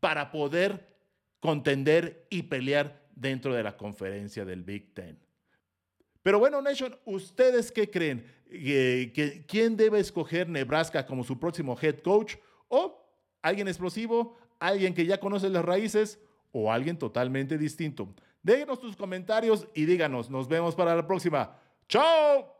para 0.00 0.32
poder 0.32 0.96
contender 1.38 2.26
y 2.30 2.42
pelear 2.42 3.06
dentro 3.14 3.54
de 3.54 3.62
la 3.62 3.76
conferencia 3.76 4.44
del 4.44 4.64
Big 4.64 4.92
Ten. 4.92 5.16
Pero 6.24 6.40
bueno, 6.40 6.60
Nation, 6.60 6.98
¿ustedes 7.04 7.70
qué 7.70 7.88
creen? 7.88 8.26
Eh, 8.50 9.44
¿Quién 9.46 9.76
debe 9.76 10.00
escoger 10.00 10.48
Nebraska 10.48 11.06
como 11.06 11.22
su 11.22 11.38
próximo 11.38 11.78
head 11.80 12.00
coach? 12.00 12.34
¿O 12.66 13.00
alguien 13.40 13.68
explosivo? 13.68 14.36
¿Alguien 14.58 14.92
que 14.92 15.06
ya 15.06 15.20
conoce 15.20 15.48
las 15.48 15.64
raíces? 15.64 16.18
¿O 16.50 16.72
alguien 16.72 16.98
totalmente 16.98 17.56
distinto? 17.56 18.12
Déjenos 18.42 18.80
tus 18.80 18.96
comentarios 18.96 19.68
y 19.74 19.84
díganos. 19.84 20.28
Nos 20.28 20.48
vemos 20.48 20.74
para 20.74 20.96
la 20.96 21.06
próxima. 21.06 21.56
¡Chao! 21.88 22.55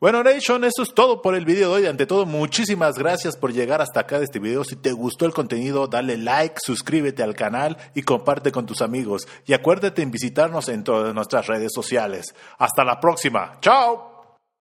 Bueno, 0.00 0.22
Nation, 0.22 0.64
eso 0.64 0.82
es 0.82 0.94
todo 0.94 1.20
por 1.20 1.34
el 1.34 1.44
video 1.44 1.74
de 1.74 1.82
hoy. 1.82 1.86
Ante 1.86 2.06
todo, 2.06 2.24
muchísimas 2.24 2.96
gracias 2.96 3.36
por 3.36 3.52
llegar 3.52 3.82
hasta 3.82 4.00
acá 4.00 4.18
de 4.18 4.24
este 4.24 4.38
video. 4.38 4.64
Si 4.64 4.74
te 4.74 4.92
gustó 4.92 5.26
el 5.26 5.34
contenido, 5.34 5.88
dale 5.88 6.16
like, 6.16 6.56
suscríbete 6.64 7.22
al 7.22 7.36
canal 7.36 7.76
y 7.94 8.00
comparte 8.02 8.50
con 8.50 8.64
tus 8.64 8.80
amigos. 8.80 9.28
Y 9.44 9.52
acuérdate 9.52 10.00
en 10.00 10.10
visitarnos 10.10 10.70
en 10.70 10.84
todas 10.84 11.14
nuestras 11.14 11.46
redes 11.48 11.72
sociales. 11.74 12.34
Hasta 12.56 12.82
la 12.82 12.98
próxima. 12.98 13.58
¡Chao! 13.60 14.09